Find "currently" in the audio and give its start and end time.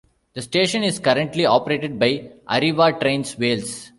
0.97-1.45